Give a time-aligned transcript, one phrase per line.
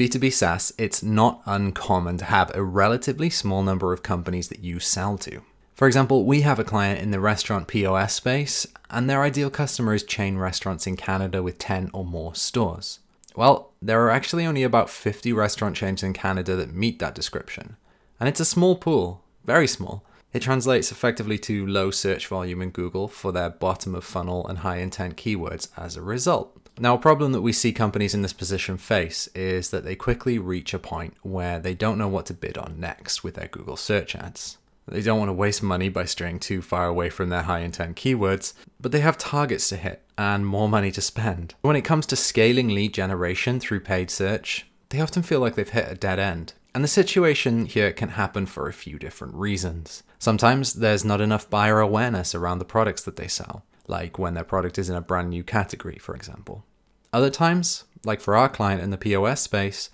[0.00, 4.60] In B2B SaaS, it's not uncommon to have a relatively small number of companies that
[4.60, 5.42] you sell to.
[5.74, 9.92] For example, we have a client in the restaurant POS space, and their ideal customer
[9.92, 13.00] is chain restaurants in Canada with 10 or more stores.
[13.36, 17.76] Well, there are actually only about 50 restaurant chains in Canada that meet that description.
[18.18, 20.02] And it's a small pool, very small.
[20.32, 24.60] It translates effectively to low search volume in Google for their bottom of funnel and
[24.60, 26.58] high intent keywords as a result.
[26.82, 30.38] Now, a problem that we see companies in this position face is that they quickly
[30.38, 33.76] reach a point where they don't know what to bid on next with their Google
[33.76, 34.56] search ads.
[34.88, 37.96] They don't want to waste money by straying too far away from their high intent
[37.96, 41.54] keywords, but they have targets to hit and more money to spend.
[41.60, 45.68] When it comes to scaling lead generation through paid search, they often feel like they've
[45.68, 46.54] hit a dead end.
[46.74, 50.02] And the situation here can happen for a few different reasons.
[50.18, 54.44] Sometimes there's not enough buyer awareness around the products that they sell, like when their
[54.44, 56.64] product is in a brand new category, for example.
[57.12, 59.90] Other times, like for our client in the POS space,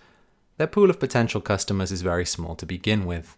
[0.59, 3.37] their pool of potential customers is very small to begin with.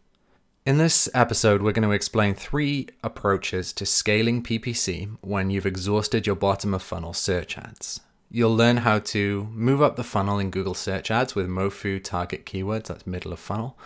[0.66, 6.26] In this episode, we're going to explain three approaches to scaling PPC when you've exhausted
[6.26, 8.00] your bottom of funnel search ads.
[8.30, 12.44] You'll learn how to move up the funnel in Google search ads with MoFu target
[12.44, 13.78] keywords, that's middle of funnel.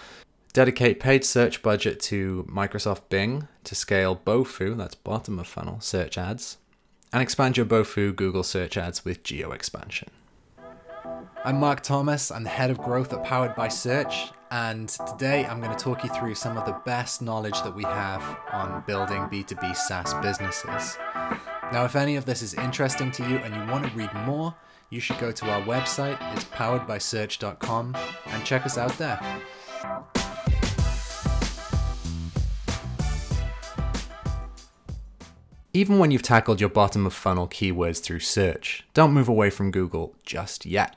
[0.53, 6.19] Dedicate paid search budget to Microsoft Bing to scale BoFu, that's bottom of funnel search
[6.19, 6.59] ads.
[7.13, 10.09] And expand your BoFu Google search ads with geo expansion.
[11.45, 15.61] I'm Marc Thomas, I'm the head of growth at Powered by Search, and today I'm
[15.61, 19.23] going to talk you through some of the best knowledge that we have on building
[19.25, 20.97] B2B SaaS businesses.
[21.71, 24.55] Now, if any of this is interesting to you and you want to read more,
[24.89, 29.21] you should go to our website, it's poweredbysearch.com, and check us out there.
[35.75, 39.71] Even when you've tackled your bottom of funnel keywords through search, don't move away from
[39.71, 40.97] Google just yet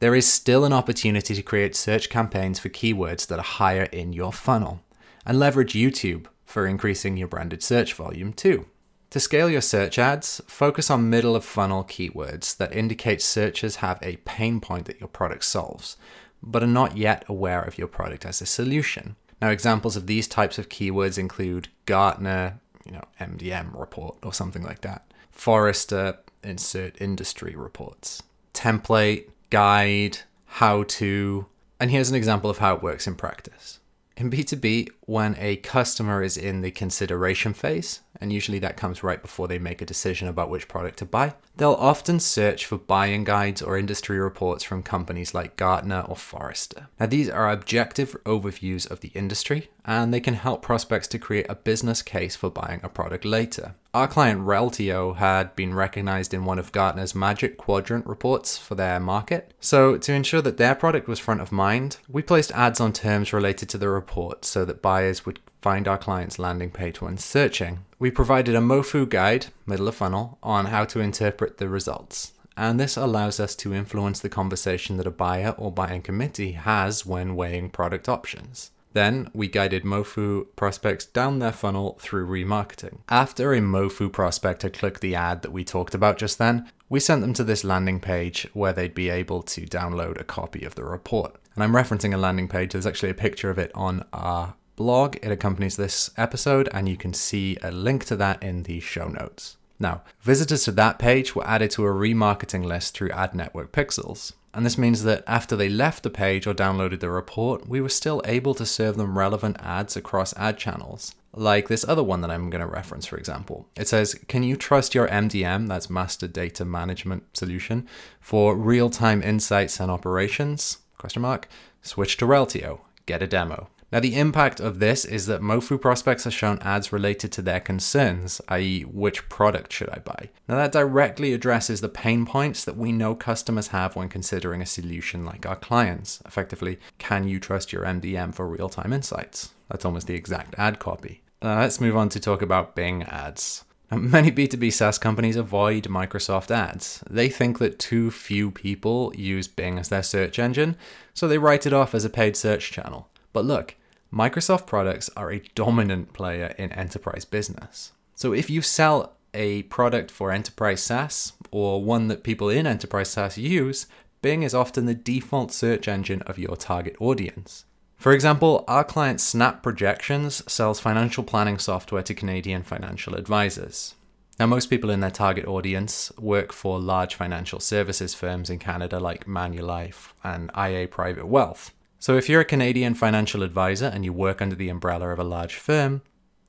[0.00, 4.14] there is still an opportunity to create search campaigns for keywords that are higher in
[4.14, 4.80] your funnel
[5.26, 8.66] and leverage YouTube for increasing your branded search volume too.
[9.10, 13.98] To scale your search ads, focus on middle of funnel keywords that indicate searchers have
[14.02, 15.96] a pain point that your product solves,
[16.42, 19.16] but are not yet aware of your product as a solution.
[19.42, 24.62] Now, examples of these types of keywords include Gartner, you know, MDM report or something
[24.62, 31.46] like that, Forrester, insert industry reports, template, guide, how to,
[31.78, 33.78] and here's an example of how it works in practice.
[34.16, 39.22] In B2B, when a customer is in the consideration phase, and usually that comes right
[39.22, 43.24] before they make a decision about which product to buy, they'll often search for buying
[43.24, 46.88] guides or industry reports from companies like Gartner or Forrester.
[46.98, 51.46] Now, these are objective overviews of the industry, and they can help prospects to create
[51.48, 53.74] a business case for buying a product later.
[53.92, 59.00] Our client Reltio had been recognized in one of Gartner's Magic Quadrant reports for their
[59.00, 59.52] market.
[59.58, 63.32] So, to ensure that their product was front of mind, we placed ads on terms
[63.32, 67.84] related to the report so that buyers would find our client's landing page when searching.
[67.98, 72.32] We provided a MoFu guide, middle of funnel, on how to interpret the results.
[72.56, 77.06] And this allows us to influence the conversation that a buyer or buying committee has
[77.06, 78.70] when weighing product options.
[78.92, 82.98] Then we guided Mofu prospects down their funnel through remarketing.
[83.08, 86.98] After a Mofu prospect had clicked the ad that we talked about just then, we
[86.98, 90.74] sent them to this landing page where they'd be able to download a copy of
[90.74, 91.36] the report.
[91.54, 95.16] And I'm referencing a landing page, there's actually a picture of it on our blog.
[95.16, 99.08] It accompanies this episode, and you can see a link to that in the show
[99.08, 99.58] notes.
[99.78, 104.32] Now, visitors to that page were added to a remarketing list through Ad Network Pixels.
[104.54, 107.90] And this means that after they left the page or downloaded the report, we were
[107.90, 111.14] still able to serve them relevant ads across ad channels.
[111.34, 113.68] Like this other one that I'm going to reference, for example.
[113.76, 117.86] It says, Can you trust your MDM, that's Master Data Management Solution,
[118.18, 120.78] for real time insights and operations?
[120.96, 121.48] Question mark.
[121.82, 122.80] Switch to Reltio.
[123.04, 123.68] Get a demo.
[123.92, 127.58] Now, the impact of this is that Mofu prospects are shown ads related to their
[127.58, 130.28] concerns, i.e., which product should I buy?
[130.48, 134.66] Now, that directly addresses the pain points that we know customers have when considering a
[134.66, 136.22] solution like our clients.
[136.24, 139.50] Effectively, can you trust your MDM for real time insights?
[139.68, 141.22] That's almost the exact ad copy.
[141.42, 143.64] Uh, let's move on to talk about Bing ads.
[143.90, 147.02] Now, many B2B SaaS companies avoid Microsoft ads.
[147.10, 150.76] They think that too few people use Bing as their search engine,
[151.12, 153.08] so they write it off as a paid search channel.
[153.32, 153.76] But look,
[154.12, 157.92] Microsoft products are a dominant player in enterprise business.
[158.16, 163.10] So if you sell a product for enterprise SaaS or one that people in enterprise
[163.10, 163.86] SaaS use,
[164.20, 167.64] Bing is often the default search engine of your target audience.
[167.96, 173.94] For example, our client Snap Projections sells financial planning software to Canadian financial advisors.
[174.38, 178.98] Now, most people in their target audience work for large financial services firms in Canada
[178.98, 181.72] like Manulife and IA Private Wealth.
[182.02, 185.24] So, if you're a Canadian financial advisor and you work under the umbrella of a
[185.24, 186.00] large firm,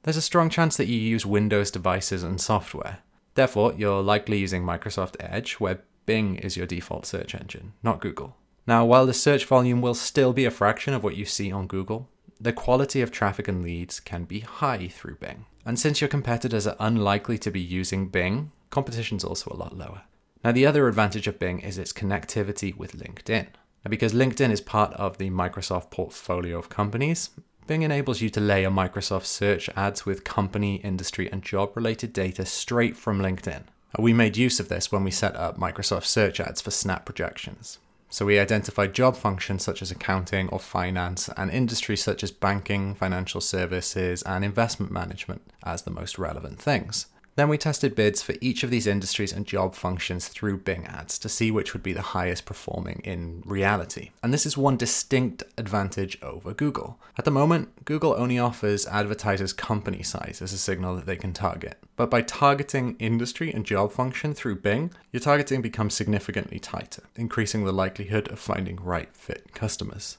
[0.04, 3.00] there's a strong chance that you use Windows devices and software.
[3.36, 8.38] Therefore, you're likely using Microsoft Edge, where Bing is your default search engine, not Google.
[8.66, 11.68] Now, while the search volume will still be a fraction of what you see on
[11.68, 12.08] Google,
[12.40, 15.48] the quality of traffic and leads can be high through Bing.
[15.66, 20.04] And since your competitors are unlikely to be using Bing, competition's also a lot lower.
[20.46, 23.48] Now, the other advantage of Bing is its connectivity with LinkedIn.
[23.84, 27.32] Now, because LinkedIn is part of the Microsoft portfolio of companies,
[27.68, 32.46] Bing enables you to layer Microsoft search ads with company, industry, and job related data
[32.46, 33.64] straight from LinkedIn.
[33.98, 37.80] We made use of this when we set up Microsoft search ads for Snap projections.
[38.10, 42.94] So we identified job functions such as accounting or finance and industries such as banking,
[42.94, 47.06] financial services, and investment management as the most relevant things.
[47.36, 51.18] Then we tested bids for each of these industries and job functions through Bing ads
[51.20, 54.12] to see which would be the highest performing in reality.
[54.22, 57.00] And this is one distinct advantage over Google.
[57.18, 61.32] At the moment, Google only offers advertisers company size as a signal that they can
[61.32, 61.78] target.
[61.96, 67.64] But by targeting industry and job function through Bing, your targeting becomes significantly tighter, increasing
[67.64, 70.18] the likelihood of finding right fit customers.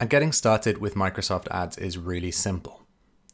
[0.00, 2.82] And getting started with Microsoft Ads is really simple.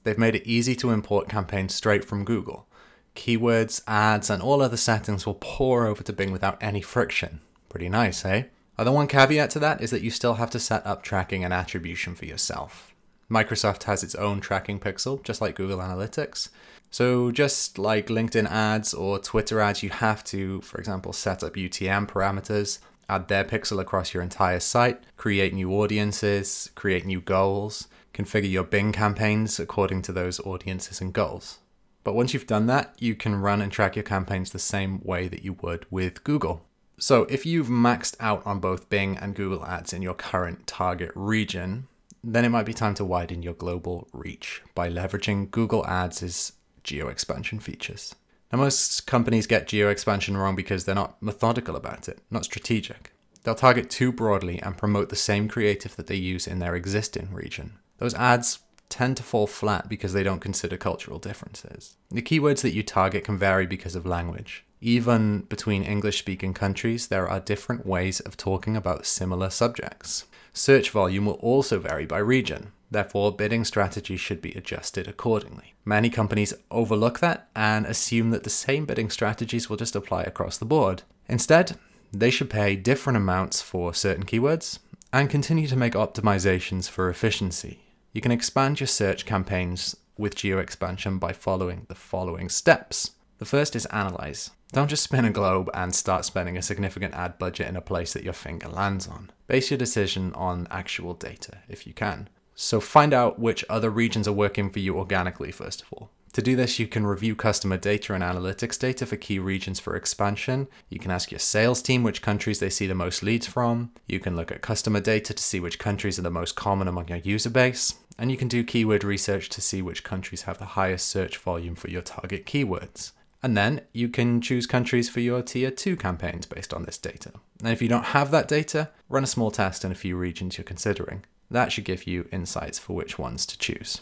[0.03, 2.67] They've made it easy to import campaigns straight from Google
[3.15, 7.41] keywords, ads, and all other settings will pour over to Bing without any friction.
[7.69, 8.45] Pretty nice, eh?
[8.79, 11.53] Other one caveat to that is that you still have to set up tracking and
[11.53, 12.95] attribution for yourself.
[13.31, 16.49] Microsoft has its own tracking pixel, just like Google Analytics.
[16.91, 21.55] So, just like LinkedIn ads or Twitter ads, you have to, for example, set up
[21.55, 22.79] UTM parameters,
[23.09, 28.65] add their pixel across your entire site, create new audiences, create new goals, configure your
[28.65, 31.59] Bing campaigns according to those audiences and goals.
[32.05, 35.29] But once you've done that, you can run and track your campaigns the same way
[35.29, 36.67] that you would with Google.
[36.99, 41.11] So if you've maxed out on both Bing and Google Ads in your current target
[41.15, 41.89] region,
[42.23, 46.53] then it might be time to widen your global reach by leveraging Google Ads'
[46.85, 48.15] geo expansion features.
[48.53, 53.13] Now, most companies get geo expansion wrong because they're not methodical about it, not strategic.
[53.43, 57.33] They'll target too broadly and promote the same creative that they use in their existing
[57.33, 57.79] region.
[57.99, 58.61] Those ads
[58.93, 61.97] tend to fall flat because they don't consider cultural differences.
[62.11, 64.65] The keywords that you target can vary because of language.
[64.83, 70.27] Even between English speaking countries, there are different ways of talking about similar subjects.
[70.53, 72.73] Search volume will also vary by region.
[72.91, 75.73] Therefore, bidding strategy should be adjusted accordingly.
[75.87, 80.59] Many companies overlook that and assume that the same bidding strategies will just apply across
[80.59, 81.03] the board.
[81.29, 81.79] Instead,
[82.13, 84.81] they should pay different amounts for certain keywords
[85.15, 87.82] and continue to make optimizations for efficiency
[88.13, 93.13] you can expand your search campaigns with geo expansion by following the following steps.
[93.39, 94.51] The first is analyze.
[94.73, 98.13] Don't just spin a globe and start spending a significant ad budget in a place
[98.13, 99.31] that your finger lands on.
[99.47, 102.29] Base your decision on actual data if you can.
[102.55, 106.11] So find out which other regions are working for you organically, first of all.
[106.33, 109.95] To do this, you can review customer data and analytics data for key regions for
[109.95, 110.67] expansion.
[110.89, 113.91] You can ask your sales team which countries they see the most leads from.
[114.07, 117.09] You can look at customer data to see which countries are the most common among
[117.09, 117.97] your user base.
[118.19, 121.75] And you can do keyword research to see which countries have the highest search volume
[121.75, 123.13] for your target keywords.
[123.43, 127.33] And then you can choose countries for your tier 2 campaigns based on this data.
[127.61, 130.57] And if you don't have that data, run a small test in a few regions
[130.57, 131.25] you're considering.
[131.51, 134.01] That should give you insights for which ones to choose.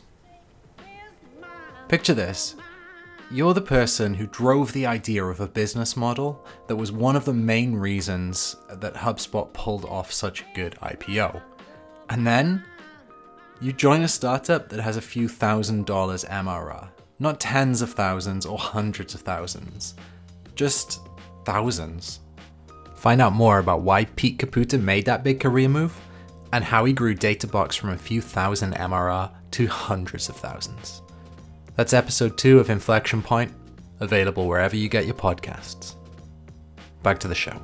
[1.91, 2.55] Picture this.
[3.33, 7.25] You're the person who drove the idea of a business model that was one of
[7.25, 11.43] the main reasons that HubSpot pulled off such a good IPO.
[12.09, 12.65] And then
[13.61, 18.47] you join a startup that has a few thousand dollars MRR, not tens of thousands
[18.47, 19.97] or hundreds of thousands,
[20.55, 21.01] just
[21.45, 22.21] thousands.
[22.95, 26.01] Find out more about why Pete Caputa made that big career move
[26.53, 31.03] and how he grew Databox from a few thousand MRR to hundreds of thousands.
[31.81, 33.51] That's episode 2 of Inflection Point,
[34.01, 35.95] available wherever you get your podcasts.
[37.03, 37.59] Back to the show.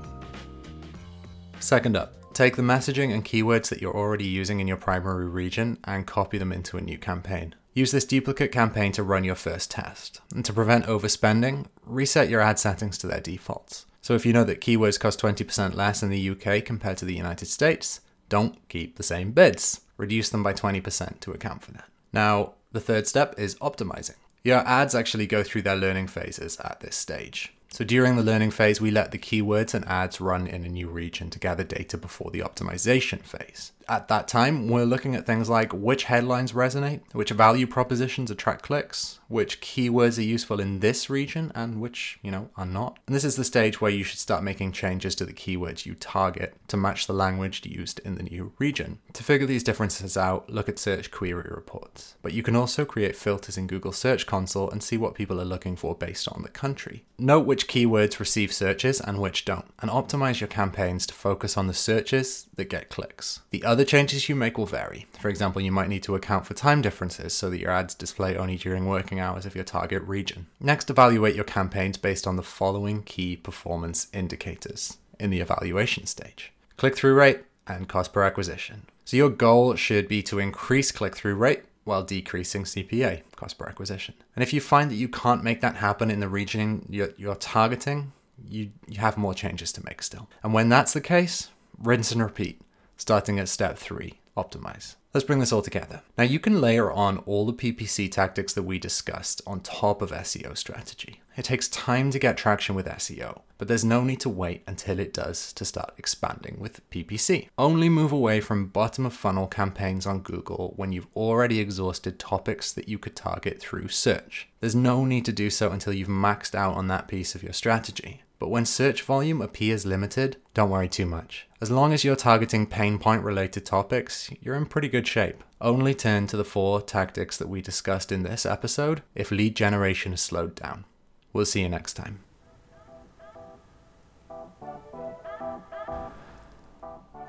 [1.61, 5.77] Second up, take the messaging and keywords that you're already using in your primary region
[5.85, 7.55] and copy them into a new campaign.
[7.75, 10.23] Use this duplicate campaign to run your first test.
[10.35, 13.85] And to prevent overspending, reset your ad settings to their defaults.
[14.01, 17.15] So if you know that keywords cost 20% less in the UK compared to the
[17.15, 19.83] United States, don't keep the same bids.
[19.99, 21.91] Reduce them by 20% to account for that.
[22.15, 24.17] Now, the third step is optimizing.
[24.43, 27.53] Your ads actually go through their learning phases at this stage.
[27.77, 30.89] So during the learning phase, we let the keywords and ads run in a new
[30.89, 33.73] region to gather data before the optimization phase.
[33.89, 38.63] At that time, we're looking at things like which headlines resonate, which value propositions attract
[38.63, 42.99] clicks, which keywords are useful in this region, and which, you know, are not.
[43.07, 45.95] And this is the stage where you should start making changes to the keywords you
[45.95, 48.99] target to match the language used in the new region.
[49.13, 52.15] To figure these differences out, look at search query reports.
[52.23, 55.45] But you can also create filters in Google Search Console and see what people are
[55.45, 57.05] looking for based on the country.
[57.19, 61.67] Note which keywords receive searches and which don't, and optimize your campaigns to focus on
[61.67, 63.41] the searches that get clicks.
[63.51, 65.07] The other changes you make will vary.
[65.19, 68.37] For example, you might need to account for time differences so that your ads display
[68.37, 70.47] only during working hours of your target region.
[70.61, 76.53] Next, evaluate your campaigns based on the following key performance indicators in the evaluation stage
[76.77, 78.87] click through rate and cost per acquisition.
[79.05, 83.67] So, your goal should be to increase click through rate while decreasing CPA, cost per
[83.67, 84.15] acquisition.
[84.35, 87.37] And if you find that you can't make that happen in the region you're, you're
[87.37, 88.13] targeting,
[88.49, 90.29] you, you have more changes to make still.
[90.43, 92.61] And when that's the case, rinse and repeat
[92.97, 94.97] starting at step three optimize.
[95.17, 96.03] Let's bring this all together.
[96.19, 100.11] Now, you can layer on all the PPC tactics that we discussed on top of
[100.11, 101.23] SEO strategy.
[101.39, 104.99] It takes time to get traction with SEO, but there's no need to wait until
[104.99, 107.49] it does to start expanding with PPC.
[107.57, 112.71] Only move away from bottom of funnel campaigns on Google when you've already exhausted topics
[112.75, 114.51] that you could target through search.
[114.61, 117.55] There's no need to do so until you've maxed out on that piece of your
[117.55, 118.21] strategy.
[118.39, 121.47] But when search volume appears limited, don't worry too much.
[121.61, 125.43] As long as you're targeting pain point related topics, you're in pretty good shape.
[125.61, 130.13] Only turn to the four tactics that we discussed in this episode if lead generation
[130.13, 130.85] has slowed down.
[131.33, 132.21] We'll see you next time.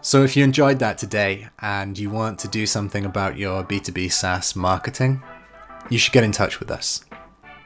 [0.01, 4.11] So, if you enjoyed that today and you want to do something about your B2B
[4.11, 5.21] SaaS marketing,
[5.89, 7.03] you should get in touch with us.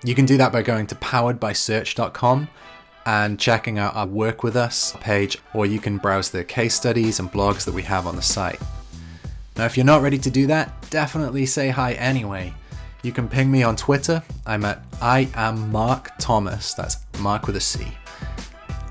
[0.04, 2.50] You can do that by going to poweredbysearch.com
[3.06, 7.20] and checking out our Work With Us page, or you can browse the case studies
[7.20, 8.60] and blogs that we have on the site.
[9.58, 12.54] Now, if you're not ready to do that, definitely say hi anyway.
[13.04, 14.22] You can ping me on Twitter.
[14.46, 16.74] I'm at I am Marc Thomas.
[16.74, 17.88] That's Marc with a C.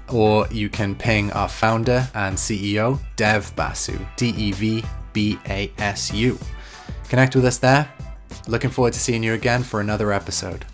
[0.09, 5.73] Or you can ping our founder and CEO, Dev Basu, D E V B A
[5.79, 6.39] S U.
[7.09, 7.89] Connect with us there.
[8.49, 10.65] Looking forward to seeing you again for another episode.